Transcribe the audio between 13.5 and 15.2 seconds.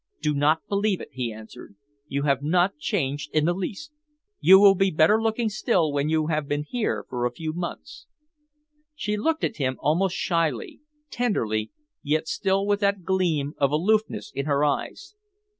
of aloofness in her eyes.